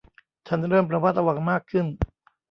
[0.47, 1.85] ฉันเริ่มระมัดระวังมากขึ้น